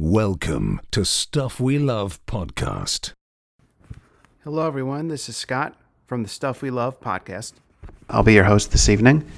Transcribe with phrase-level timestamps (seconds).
[0.00, 3.14] Welcome to Stuff We Love Podcast.
[4.44, 5.08] Hello, everyone.
[5.08, 5.74] This is Scott
[6.06, 7.54] from the Stuff We Love podcast.
[8.08, 9.28] I'll be your host this evening.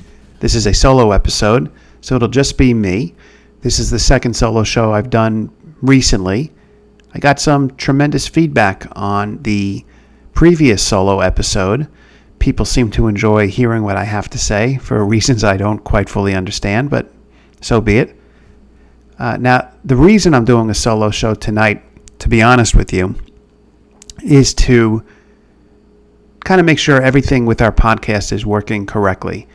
[0.40, 3.14] This is a solo episode, so it'll just be me.
[3.62, 5.50] This is the second solo show I've done
[5.80, 6.52] recently.
[7.14, 9.82] I got some tremendous feedback on the
[10.34, 11.88] previous solo episode.
[12.38, 16.10] People seem to enjoy hearing what I have to say for reasons I don't quite
[16.10, 17.10] fully understand, but
[17.62, 18.14] so be it.
[19.18, 21.82] Uh, now, the reason I'm doing a solo show tonight,
[22.18, 23.14] to be honest with you,
[24.22, 25.02] is to
[26.44, 29.48] kind of make sure everything with our podcast is working correctly.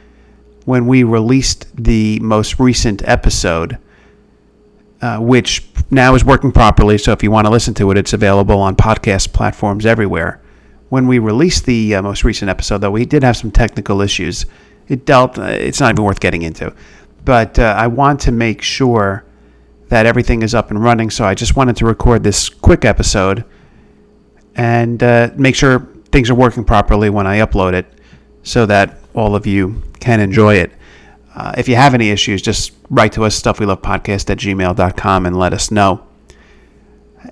[0.66, 3.78] When we released the most recent episode,
[5.02, 8.14] uh, which now is working properly, so if you want to listen to it, it's
[8.14, 10.42] available on podcast platforms everywhere.
[10.90, 14.46] When we released the uh, most recent episode, though, we did have some technical issues.
[14.88, 16.74] It dealt, uh, it's not even worth getting into.
[17.24, 19.26] But uh, I want to make sure
[19.90, 21.10] that everything is up and running.
[21.10, 23.46] So I just wanted to record this quick episode
[24.56, 25.80] and uh, make sure
[26.12, 27.86] things are working properly when I upload it
[28.44, 30.72] so that all of you can enjoy it.
[31.36, 35.54] Uh, if you have any issues, just write to us, stuffwelovepodcast at gmail.com, and let
[35.54, 36.05] us know.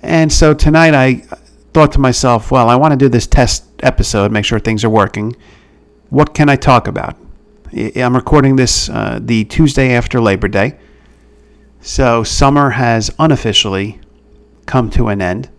[0.02, 1.24] And so tonight I
[1.72, 4.90] thought to myself, well, I want to do this test episode, make sure things are
[4.90, 5.34] working.
[6.10, 7.16] What can I talk about?
[7.96, 10.78] I'm recording this uh, the Tuesday after Labor Day.
[11.84, 14.00] So summer has unofficially
[14.64, 15.50] come to an end.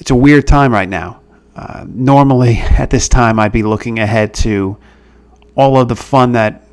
[0.00, 1.22] It's a weird time right now.
[1.56, 4.76] Uh, normally, at this time, I'd be looking ahead to
[5.54, 6.68] all of the fun that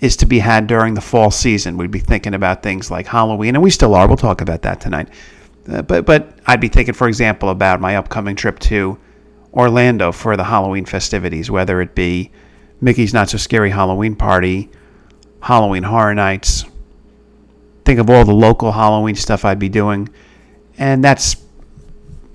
[0.00, 1.76] is to be had during the fall season.
[1.76, 4.06] We'd be thinking about things like Halloween, and we still are.
[4.06, 5.08] We'll talk about that tonight.
[5.68, 8.96] Uh, but but I'd be thinking, for example, about my upcoming trip to
[9.52, 12.30] Orlando for the Halloween festivities, whether it be
[12.80, 14.70] Mickey's Not So Scary Halloween Party,
[15.40, 16.64] Halloween Horror Nights,
[17.88, 20.10] think of all the local Halloween stuff I'd be doing,
[20.76, 21.36] and that's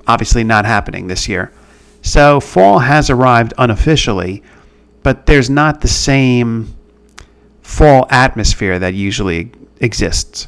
[0.07, 1.53] obviously not happening this year.
[2.01, 4.41] So fall has arrived unofficially,
[5.03, 6.75] but there's not the same
[7.61, 10.47] fall atmosphere that usually exists.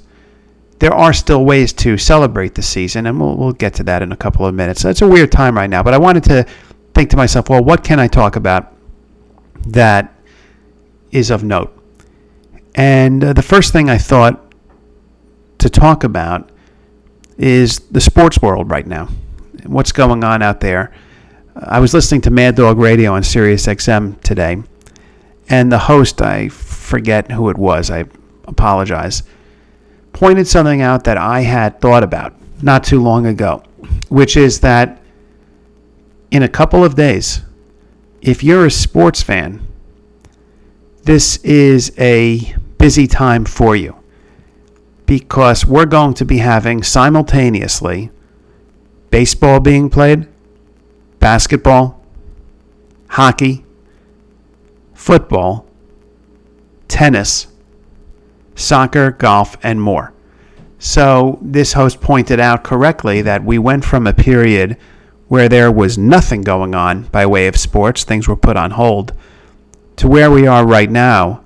[0.80, 4.12] There are still ways to celebrate the season, and we'll, we'll get to that in
[4.12, 4.82] a couple of minutes.
[4.82, 6.48] So it's a weird time right now, but I wanted to
[6.96, 8.74] think to myself, well, what can I talk about
[9.68, 10.16] that
[11.12, 11.72] is of note?
[12.74, 14.45] And uh, the first thing I thought
[15.66, 16.52] to talk about
[17.40, 19.10] is the sports world right now.
[19.64, 20.94] And what's going on out there?
[21.56, 24.62] I was listening to Mad Dog Radio on Sirius XM today,
[25.50, 28.06] and the host, I forget who it was, I
[28.44, 29.24] apologize,
[30.14, 33.64] pointed something out that I had thought about not too long ago,
[34.10, 35.02] which is that
[36.30, 37.42] in a couple of days,
[38.22, 39.66] if you're a sports fan,
[41.06, 43.96] this is a busy time for you
[45.06, 48.12] because we're going to be having simultaneously
[49.10, 50.28] baseball being played,
[51.20, 52.04] basketball,
[53.10, 53.66] hockey,
[54.94, 55.66] football,
[56.88, 57.48] tennis,
[58.56, 60.14] soccer, golf, and more.
[60.80, 64.78] So, this host pointed out correctly that we went from a period
[65.28, 69.14] where there was nothing going on by way of sports, things were put on hold,
[69.96, 71.44] to where we are right now,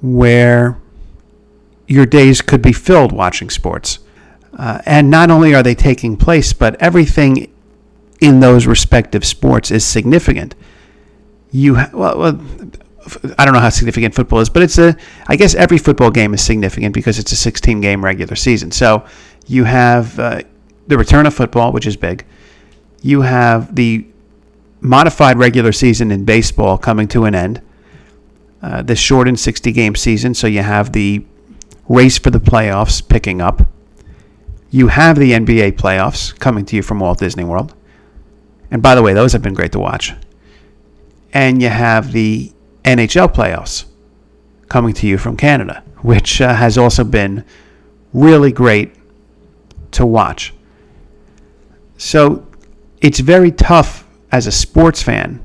[0.00, 0.81] where
[1.92, 3.98] your days could be filled watching sports.
[4.58, 7.52] Uh, and not only are they taking place, but everything
[8.20, 10.54] in those respective sports is significant.
[11.50, 12.40] You ha- well, well,
[13.36, 14.96] I don't know how significant football is, but it's a.
[15.26, 18.70] I guess every football game is significant because it's a 16 game regular season.
[18.70, 19.04] So
[19.46, 20.42] you have uh,
[20.86, 22.24] the return of football, which is big.
[23.02, 24.06] You have the
[24.80, 27.60] modified regular season in baseball coming to an end.
[28.62, 31.24] Uh, the shortened 60 game season, so you have the
[31.88, 33.68] race for the playoffs picking up.
[34.70, 37.74] You have the NBA playoffs coming to you from Walt Disney World.
[38.70, 40.14] And by the way, those have been great to watch.
[41.32, 42.52] And you have the
[42.84, 43.84] NHL playoffs
[44.68, 47.44] coming to you from Canada, which uh, has also been
[48.12, 48.94] really great
[49.92, 50.54] to watch.
[51.98, 52.46] So
[53.00, 55.42] it's very tough as a sports fan,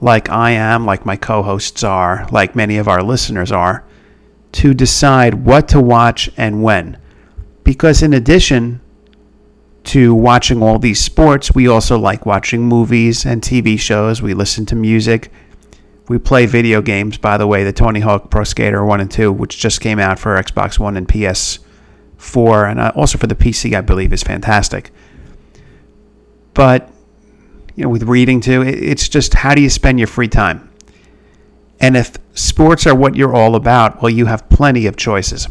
[0.00, 3.84] like I am, like my co hosts are, like many of our listeners are,
[4.52, 6.98] to decide what to watch and when.
[7.64, 8.80] Because in addition
[9.84, 14.20] to watching all these sports, we also like watching movies and TV shows.
[14.20, 15.32] We listen to music.
[16.08, 19.32] We play video games, by the way, the Tony Hawk Pro Skater 1 and 2,
[19.32, 23.76] which just came out for Xbox One and PS4, and uh, also for the PC,
[23.76, 24.90] I believe, is fantastic.
[26.52, 26.90] But,
[27.76, 30.69] you know, with reading too, it's just how do you spend your free time?
[31.80, 35.48] And if sports are what you're all about, well, you have plenty of choices.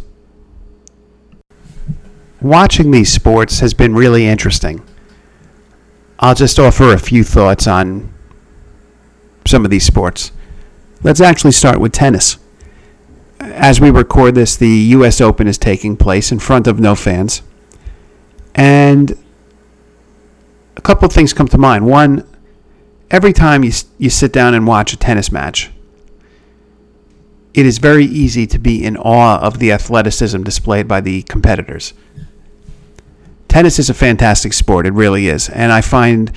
[2.42, 4.82] watching these sports has been really interesting.
[6.20, 8.14] I'll just offer a few thoughts on
[9.46, 10.32] some of these sports.
[11.02, 12.38] Let's actually start with tennis.
[13.40, 15.22] As we record this, the U.S.
[15.22, 17.42] Open is taking place in front of no fans.
[18.54, 19.18] And
[20.76, 21.86] a couple of things come to mind.
[21.86, 22.28] One,
[23.10, 25.72] every time you, you sit down and watch a tennis match,
[27.60, 31.94] it is very easy to be in awe of the athleticism displayed by the competitors.
[33.50, 35.50] Tennis is a fantastic sport, it really is.
[35.50, 36.32] And I find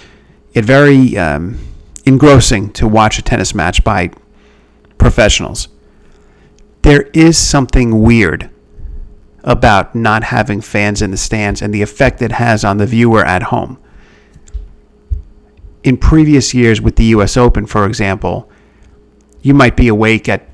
[0.53, 1.61] it very um,
[2.05, 4.11] engrossing to watch a tennis match by
[4.99, 5.69] professionals.
[6.83, 8.51] There is something weird
[9.45, 13.25] about not having fans in the stands and the effect it has on the viewer
[13.25, 13.79] at home.
[15.85, 18.51] In previous years with the US Open, for example,
[19.41, 20.52] you might be awake at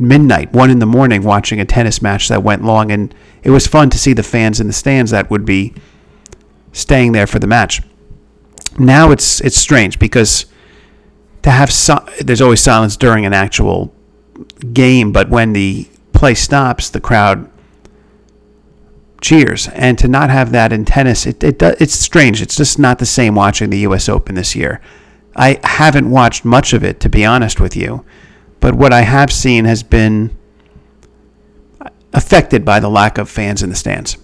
[0.00, 3.66] midnight, one in the morning, watching a tennis match that went long, and it was
[3.66, 5.74] fun to see the fans in the stands that would be
[6.72, 7.82] staying there for the match.
[8.78, 10.46] Now it's it's strange because
[11.42, 13.92] to have so- there's always silence during an actual
[14.72, 17.50] game, but when the play stops, the crowd
[19.20, 22.40] cheers, and to not have that in tennis, it, it it's strange.
[22.40, 24.08] It's just not the same watching the U.S.
[24.08, 24.80] Open this year.
[25.36, 28.04] I haven't watched much of it, to be honest with you,
[28.60, 30.36] but what I have seen has been
[32.12, 34.16] affected by the lack of fans in the stands.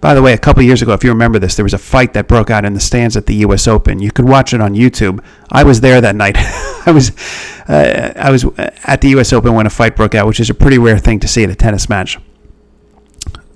[0.00, 2.12] By the way, a couple years ago, if you remember this, there was a fight
[2.12, 3.66] that broke out in the stands at the U.S.
[3.66, 3.98] Open.
[3.98, 5.24] You could watch it on YouTube.
[5.50, 6.36] I was there that night.
[6.86, 7.10] I was
[7.68, 8.44] uh, I was
[8.84, 9.32] at the U.S.
[9.32, 11.50] Open when a fight broke out, which is a pretty rare thing to see at
[11.50, 12.18] a tennis match.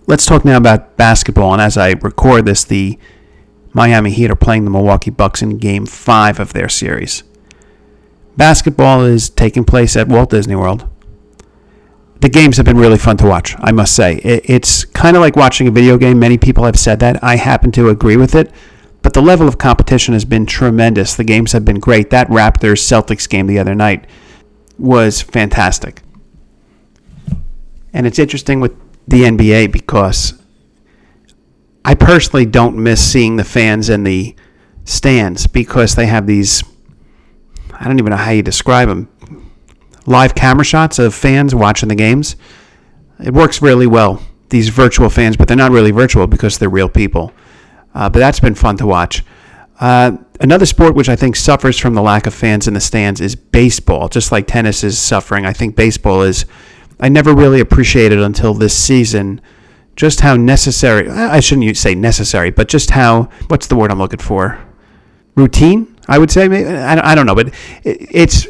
[0.06, 1.52] Let's talk now about basketball.
[1.52, 2.98] And as I record this, the
[3.72, 7.22] Miami Heat are playing the Milwaukee Bucks in Game Five of their series.
[8.36, 10.88] Basketball is taking place at Walt Disney World.
[12.20, 14.16] The games have been really fun to watch, I must say.
[14.16, 16.18] It's kind of like watching a video game.
[16.18, 17.22] Many people have said that.
[17.24, 18.52] I happen to agree with it.
[19.02, 21.16] But the level of competition has been tremendous.
[21.16, 22.10] The games have been great.
[22.10, 24.06] That Raptors Celtics game the other night
[24.78, 26.02] was fantastic.
[27.92, 28.72] And it's interesting with
[29.08, 30.34] the NBA because
[31.84, 34.36] I personally don't miss seeing the fans in the
[34.84, 36.62] stands because they have these
[37.80, 39.08] I don't even know how you describe them.
[40.06, 42.36] Live camera shots of fans watching the games.
[43.24, 44.22] It works really well.
[44.50, 47.32] These virtual fans, but they're not really virtual because they're real people.
[47.94, 49.24] Uh, but that's been fun to watch.
[49.80, 53.20] Uh, another sport which I think suffers from the lack of fans in the stands
[53.20, 54.08] is baseball.
[54.08, 56.44] Just like tennis is suffering, I think baseball is.
[57.02, 59.40] I never really appreciated until this season
[59.96, 61.08] just how necessary.
[61.08, 63.30] I shouldn't say necessary, but just how.
[63.48, 64.58] What's the word I'm looking for?
[65.34, 67.54] Routine I would say, I don't know, but
[67.84, 68.48] it's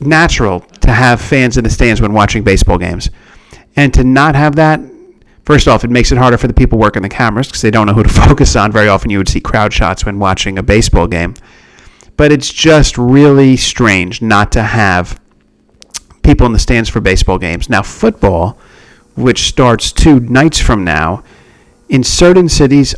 [0.00, 3.10] natural to have fans in the stands when watching baseball games.
[3.76, 4.80] And to not have that,
[5.44, 7.86] first off, it makes it harder for the people working the cameras because they don't
[7.86, 8.72] know who to focus on.
[8.72, 11.34] Very often you would see crowd shots when watching a baseball game.
[12.16, 15.20] But it's just really strange not to have
[16.22, 17.68] people in the stands for baseball games.
[17.68, 18.58] Now, football,
[19.14, 21.22] which starts two nights from now,
[21.90, 22.94] in certain cities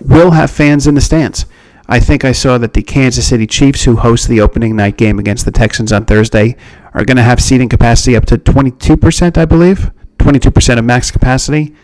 [0.00, 1.46] will have fans in the stands.
[1.86, 5.18] I think I saw that the Kansas City Chiefs, who host the opening night game
[5.18, 6.56] against the Texans on Thursday,
[6.94, 9.90] are going to have seating capacity up to 22%, I believe.
[10.18, 11.74] 22% of max capacity.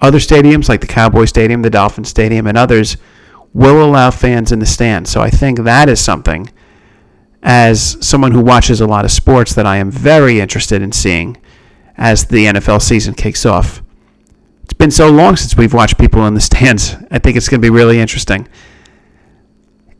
[0.00, 2.96] Other stadiums, like the Cowboy Stadium, the Dolphin Stadium, and others,
[3.52, 5.10] will allow fans in the stands.
[5.10, 6.50] So I think that is something,
[7.42, 11.38] as someone who watches a lot of sports, that I am very interested in seeing
[11.96, 13.82] as the NFL season kicks off.
[14.62, 16.94] It's been so long since we've watched people in the stands.
[17.10, 18.46] I think it's going to be really interesting.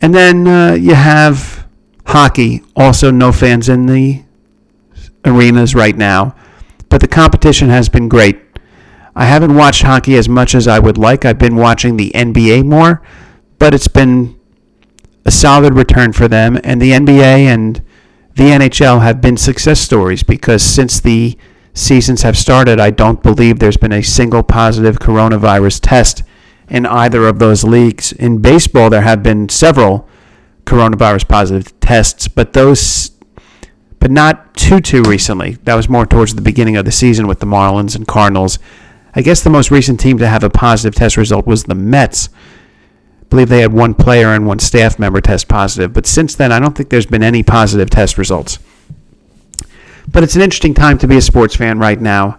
[0.01, 1.67] And then uh, you have
[2.07, 4.23] hockey, also no fans in the
[5.25, 6.37] arenas right now,
[6.89, 8.41] but the competition has been great.
[9.15, 11.25] I haven't watched hockey as much as I would like.
[11.25, 13.03] I've been watching the NBA more,
[13.59, 14.39] but it's been
[15.25, 16.61] a solid return for them.
[16.63, 17.83] And the NBA and
[18.35, 21.37] the NHL have been success stories because since the
[21.73, 26.23] seasons have started, I don't believe there's been a single positive coronavirus test
[26.69, 28.13] in either of those leagues.
[28.13, 30.09] In baseball, there have been several
[30.65, 33.13] coronavirus positive tests, but those,
[34.01, 35.53] but not too too recently.
[35.65, 38.59] That was more towards the beginning of the season with the Marlins and Cardinals.
[39.15, 42.29] I guess the most recent team to have a positive test result was the Mets.
[43.23, 46.53] I believe they had one player and one staff member test positive, but since then,
[46.53, 48.59] I don't think there's been any positive test results.
[50.09, 52.39] But it's an interesting time to be a sports fan right now.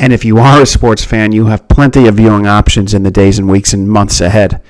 [0.00, 3.10] And if you are a sports fan, you have plenty of viewing options in the
[3.10, 4.62] days and weeks and months ahead.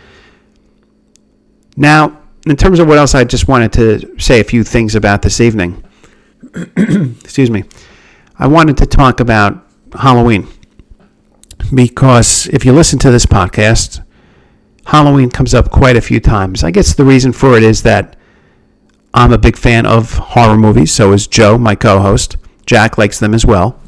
[1.76, 5.22] Now, in terms of what else, I just wanted to say a few things about
[5.22, 5.84] this evening.
[6.76, 7.62] Excuse me.
[8.40, 9.64] I wanted to talk about
[9.96, 10.48] Halloween.
[11.72, 14.04] because if you listen to this podcast,
[14.86, 16.64] Halloween comes up quite a few times.
[16.64, 18.16] I guess the reason for it is that
[19.14, 22.36] I'm a big fan of horror movies, so is Joe, my co host.
[22.66, 23.80] Jack likes them as well.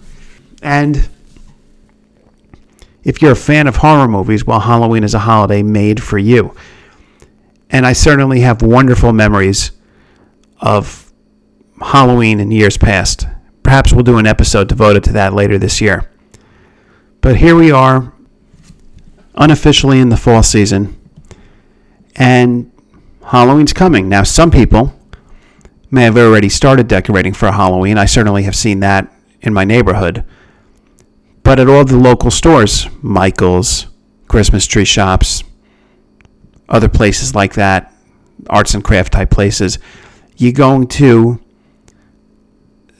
[0.62, 1.08] And
[3.04, 6.54] if you're a fan of horror movies, well, Halloween is a holiday made for you.
[7.70, 9.72] And I certainly have wonderful memories
[10.60, 11.12] of
[11.80, 13.26] Halloween in years past.
[13.62, 16.10] Perhaps we'll do an episode devoted to that later this year.
[17.20, 18.12] But here we are,
[19.34, 20.98] unofficially in the fall season,
[22.16, 22.70] and
[23.24, 24.08] Halloween's coming.
[24.08, 24.92] Now, some people
[25.90, 27.96] may have already started decorating for Halloween.
[27.96, 30.24] I certainly have seen that in my neighborhood.
[31.42, 33.86] But at all the local stores, Michael's,
[34.28, 35.42] Christmas tree shops,
[36.68, 37.92] other places like that,
[38.48, 39.78] arts and craft type places,
[40.36, 41.40] you're going to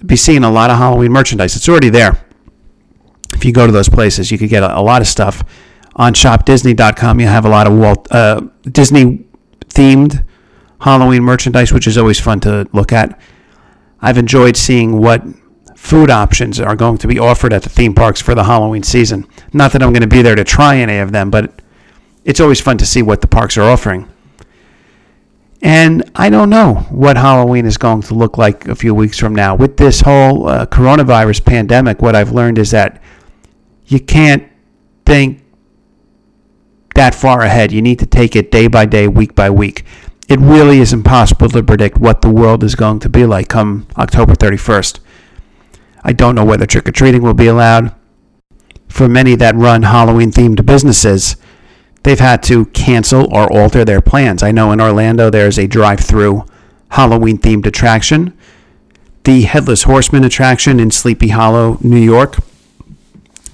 [0.05, 1.57] be seeing a lot of Halloween merchandise.
[1.57, 2.25] It's already there.
[3.33, 5.43] If you go to those places, you could get a, a lot of stuff.
[5.97, 9.25] On shopdisney.com, you have a lot of Walt uh, Disney
[9.69, 10.25] themed
[10.81, 13.19] Halloween merchandise, which is always fun to look at.
[14.01, 15.23] I've enjoyed seeing what
[15.83, 19.27] food options are going to be offered at the theme parks for the Halloween season.
[19.53, 21.61] Not that I'm going to be there to try any of them, but
[22.25, 24.09] it's always fun to see what the parks are offering.
[25.61, 29.35] And I don't know what Halloween is going to look like a few weeks from
[29.35, 29.57] now.
[29.57, 33.03] With this whole uh, coronavirus pandemic, what I've learned is that
[33.87, 34.49] you can't
[35.05, 35.43] think
[36.95, 37.73] that far ahead.
[37.73, 39.85] You need to take it day by day, week by week.
[40.29, 43.89] It really is impossible to predict what the world is going to be like come
[43.99, 45.01] October 31st.
[46.05, 47.95] I don't know whether trick or treating will be allowed.
[48.89, 51.37] For many that run Halloween themed businesses,
[52.03, 54.43] they've had to cancel or alter their plans.
[54.43, 56.45] I know in Orlando there's a drive through
[56.91, 58.37] Halloween themed attraction.
[59.25, 62.39] The Headless Horseman attraction in Sleepy Hollow, New York,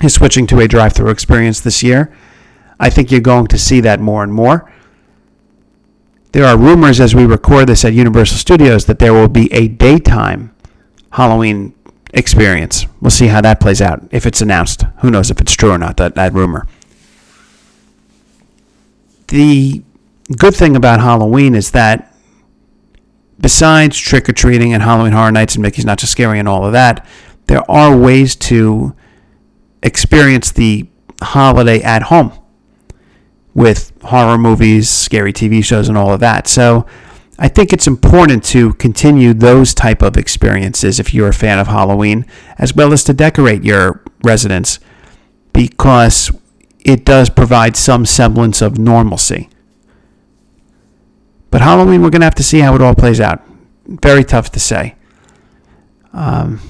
[0.02, 2.12] is switching to a drive through experience this year.
[2.80, 4.72] I think you're going to see that more and more.
[6.32, 9.68] There are rumors as we record this at Universal Studios that there will be a
[9.68, 10.54] daytime
[11.12, 11.74] Halloween
[12.14, 12.86] experience.
[13.00, 14.84] We'll see how that plays out if it's announced.
[15.00, 16.66] Who knows if it's true or not, that, that rumor.
[19.28, 19.82] The
[20.36, 22.14] good thing about Halloween is that
[23.40, 26.64] besides trick or treating and Halloween Horror Nights and Mickey's Not So Scary and all
[26.64, 27.06] of that,
[27.46, 28.94] there are ways to
[29.82, 30.88] experience the
[31.22, 32.32] holiday at home
[33.54, 36.46] with horror movies, scary TV shows, and all of that.
[36.46, 36.86] So
[37.38, 41.68] I think it's important to continue those type of experiences if you're a fan of
[41.68, 42.26] Halloween,
[42.58, 44.80] as well as to decorate your residence,
[45.52, 46.32] because
[46.84, 49.48] it does provide some semblance of normalcy.
[51.50, 53.42] But Halloween, we're going to have to see how it all plays out.
[53.86, 54.96] Very tough to say.
[56.12, 56.60] Um,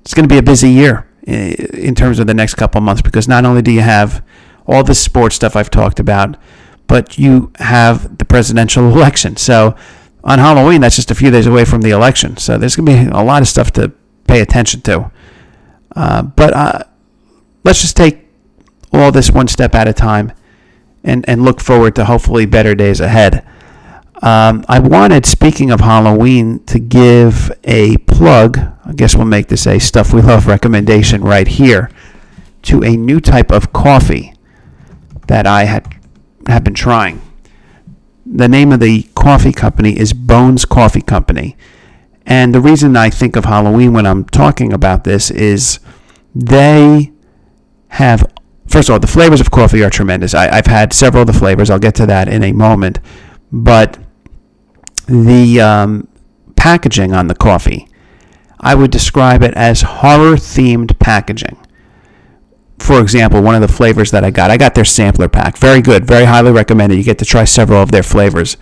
[0.00, 3.28] it's going to be a busy year in terms of the next couple months because
[3.28, 4.24] not only do you have
[4.66, 6.36] all the sports stuff I've talked about,
[6.90, 9.36] but you have the presidential election.
[9.36, 9.76] So
[10.24, 12.36] on Halloween, that's just a few days away from the election.
[12.36, 13.92] So there's going to be a lot of stuff to
[14.26, 15.12] pay attention to.
[15.94, 16.82] Uh, but uh,
[17.62, 18.26] let's just take
[18.92, 20.32] all this one step at a time
[21.04, 23.46] and, and look forward to hopefully better days ahead.
[24.20, 28.58] Um, I wanted, speaking of Halloween, to give a plug.
[28.84, 31.88] I guess we'll make this a stuff we love recommendation right here
[32.62, 34.34] to a new type of coffee
[35.28, 35.89] that I had
[36.50, 37.20] have been trying.
[38.26, 41.56] The name of the coffee company is Bones Coffee Company.
[42.26, 45.80] And the reason I think of Halloween when I'm talking about this is
[46.34, 47.12] they
[47.88, 48.24] have,
[48.68, 50.34] first of all, the flavors of coffee are tremendous.
[50.34, 51.70] I, have had several of the flavors.
[51.70, 53.00] I'll get to that in a moment.
[53.50, 53.98] But
[55.06, 56.08] the um,
[56.54, 57.88] packaging on the coffee,
[58.60, 61.56] I would describe it as horror themed packaging
[62.80, 65.58] for example, one of the flavors that I got, I got their sampler pack.
[65.58, 66.96] Very good, very highly recommended.
[66.96, 68.56] You get to try several of their flavors.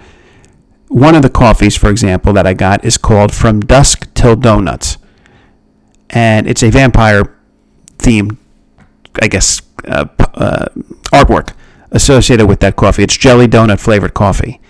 [0.89, 4.99] One of the coffees, for example, that I got is called From Dusk Till Donuts.
[6.11, 7.37] And it's a vampire
[7.99, 8.37] themed,
[9.23, 10.67] I guess, uh, uh,
[11.13, 11.55] artwork
[11.93, 13.05] associated with that coffee.
[13.05, 14.61] It's jelly donut flavored coffee.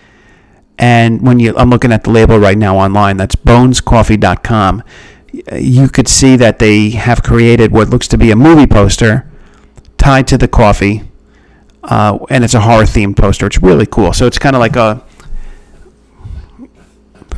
[0.78, 4.82] And when you, I'm looking at the label right now online, that's bonescoffee.com.
[5.52, 9.27] You could see that they have created what looks to be a movie poster
[9.98, 11.02] tied to the coffee,
[11.82, 13.46] uh, and it's a horror themed poster.
[13.46, 14.12] It's really cool.
[14.12, 15.04] So it's kind of like a,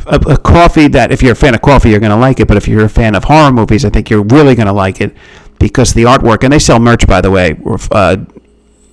[0.06, 2.46] a, a coffee that if you're a fan of coffee, you're going to like it.
[2.46, 5.00] But if you're a fan of horror movies, I think you're really going to like
[5.00, 5.16] it
[5.58, 7.56] because the artwork and they sell merch by the way
[7.90, 8.16] uh,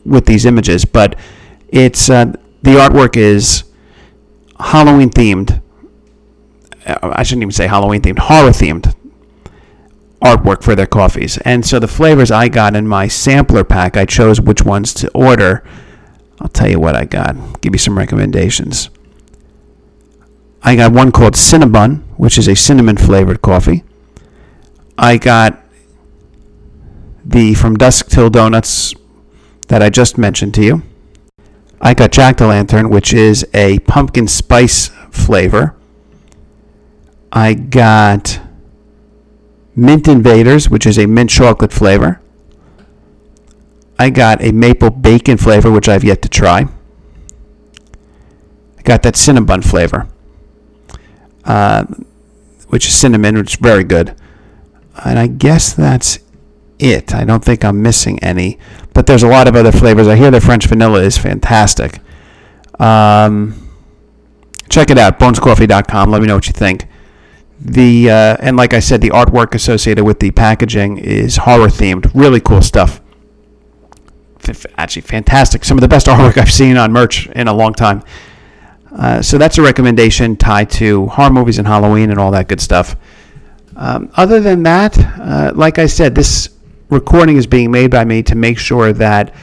[0.05, 1.17] with these images, but
[1.69, 2.25] it's uh,
[2.61, 3.63] the artwork is
[4.59, 5.61] Halloween themed.
[6.85, 8.93] I shouldn't even say Halloween themed, horror themed
[10.21, 11.37] artwork for their coffees.
[11.39, 15.11] And so the flavors I got in my sampler pack, I chose which ones to
[15.11, 15.63] order.
[16.39, 17.61] I'll tell you what I got.
[17.61, 18.89] Give you some recommendations.
[20.63, 23.83] I got one called Cinnabon, which is a cinnamon flavored coffee.
[24.97, 25.63] I got
[27.23, 28.93] the From Dusk Till Donuts
[29.67, 30.83] that I just mentioned to you.
[31.79, 35.75] I got Jack the Lantern, which is a pumpkin spice flavor.
[37.31, 38.39] I got
[39.77, 42.19] Mint Invaders, which is a mint chocolate flavor.
[43.99, 46.65] I got a maple bacon flavor, which I've yet to try.
[48.77, 50.07] I got that cinnamon flavor,
[51.45, 51.85] uh,
[52.69, 54.15] which is cinnamon, which is very good.
[55.05, 56.19] And I guess that's
[56.79, 57.13] it.
[57.13, 58.57] I don't think I'm missing any,
[58.95, 60.07] but there's a lot of other flavors.
[60.07, 61.99] I hear the French vanilla is fantastic.
[62.79, 63.69] Um,
[64.69, 66.09] check it out, bonescoffee.com.
[66.09, 66.87] Let me know what you think.
[67.59, 72.11] The uh, and like I said, the artwork associated with the packaging is horror themed.
[72.13, 73.01] Really cool stuff.
[74.47, 75.65] F- actually, fantastic.
[75.65, 78.03] Some of the best artwork I've seen on merch in a long time.
[78.95, 82.61] Uh, so that's a recommendation tied to horror movies and Halloween and all that good
[82.61, 82.95] stuff.
[83.75, 86.49] Um, other than that, uh, like I said, this
[86.89, 89.33] recording is being made by me to make sure that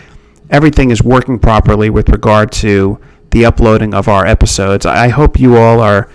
[0.50, 2.98] everything is working properly with regard to
[3.30, 4.86] the uploading of our episodes.
[4.86, 6.08] I hope you all are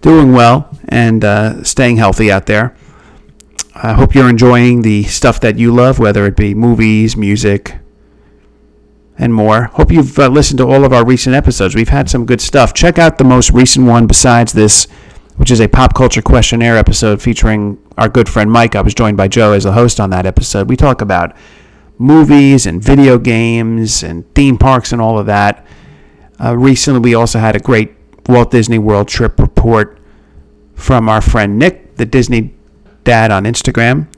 [0.00, 2.76] doing well and uh, staying healthy out there.
[3.74, 7.76] I hope you're enjoying the stuff that you love, whether it be movies, music,
[9.16, 9.64] and more.
[9.64, 11.74] Hope you've uh, listened to all of our recent episodes.
[11.74, 12.74] We've had some good stuff.
[12.74, 14.86] Check out the most recent one besides this,
[15.36, 18.74] which is a pop culture questionnaire episode featuring our good friend Mike.
[18.74, 20.68] I was joined by Joe as the host on that episode.
[20.68, 21.36] We talk about
[21.98, 25.66] movies and video games and theme parks and all of that.
[26.42, 27.92] Uh, recently, we also had a great
[28.30, 29.98] Walt Disney World trip report
[30.74, 32.54] from our friend Nick, the Disney
[33.04, 34.08] Dad on Instagram.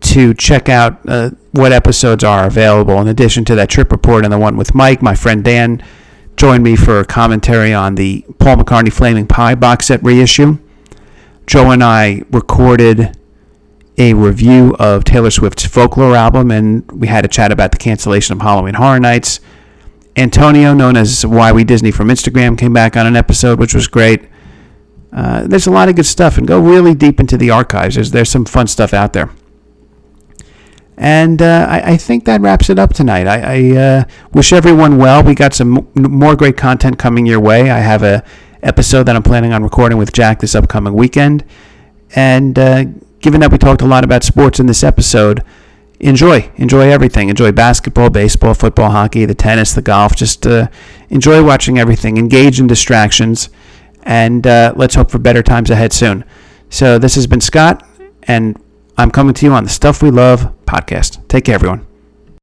[0.01, 3.01] to check out uh, what episodes are available.
[3.01, 5.83] In addition to that trip report and the one with Mike, my friend Dan
[6.37, 10.59] joined me for a commentary on the Paul McCartney Flaming Pie box set reissue.
[11.47, 13.17] Joe and I recorded
[13.99, 18.35] a review of Taylor Swift's Folklore album, and we had a chat about the cancellation
[18.35, 19.41] of Halloween Horror Nights.
[20.17, 23.87] Antonio, known as Why We Disney from Instagram, came back on an episode, which was
[23.87, 24.29] great.
[25.13, 27.95] Uh, there's a lot of good stuff, and go really deep into the archives.
[27.95, 29.31] There's, there's some fun stuff out there.
[30.99, 33.27] And uh, I, I, think that wraps it up tonight.
[33.27, 35.23] I, I uh, wish everyone well.
[35.23, 37.71] We got some more great content coming your way.
[37.71, 38.25] I have a
[38.63, 41.45] episode that I'm planning on recording with Jack this upcoming weekend.
[42.15, 42.85] And uh,
[43.21, 45.43] given that we talked a lot about sports in this episode,
[46.01, 46.51] enjoy.
[46.57, 47.29] Enjoy everything.
[47.29, 50.15] Enjoy basketball, baseball, football, hockey, the tennis, the golf.
[50.17, 50.69] Just uh,
[51.11, 52.17] enjoy watching everything.
[52.17, 53.49] Engage in distractions.
[54.03, 56.25] And uh, let's hope for better times ahead soon.
[56.71, 57.87] So this has been Scott,
[58.25, 58.61] and
[58.97, 61.27] I'm coming to you on the Stuff We Love podcast.
[61.29, 61.86] Take care, everyone.